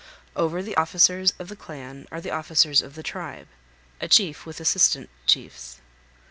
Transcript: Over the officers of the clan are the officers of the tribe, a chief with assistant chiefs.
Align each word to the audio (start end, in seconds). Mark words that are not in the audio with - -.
Over 0.35 0.63
the 0.63 0.75
officers 0.77 1.31
of 1.37 1.47
the 1.47 1.55
clan 1.55 2.07
are 2.11 2.19
the 2.19 2.31
officers 2.31 2.81
of 2.81 2.95
the 2.95 3.03
tribe, 3.03 3.45
a 3.99 4.07
chief 4.07 4.47
with 4.47 4.59
assistant 4.59 5.11
chiefs. 5.27 5.79